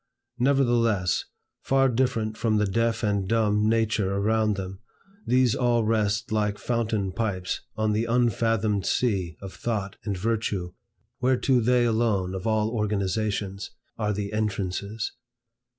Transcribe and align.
Nevertheless, 0.39 1.25
far 1.61 1.87
different 1.87 2.35
from 2.35 2.57
the 2.57 2.65
deaf 2.65 3.03
and 3.03 3.27
dumb 3.27 3.69
nature 3.69 4.15
around 4.15 4.55
them, 4.55 4.79
these 5.27 5.53
all 5.53 5.83
rest 5.83 6.31
like 6.31 6.57
fountain 6.57 7.11
pipes 7.11 7.61
on 7.75 7.91
the 7.91 8.05
unfathomed 8.05 8.87
sea 8.87 9.37
of 9.43 9.53
thought 9.53 9.97
and 10.03 10.17
virtue 10.17 10.73
whereto 11.19 11.59
they 11.59 11.85
alone, 11.85 12.33
of 12.33 12.47
all 12.47 12.71
organizations, 12.71 13.69
are 13.95 14.11
the 14.11 14.33
entrances. 14.33 15.11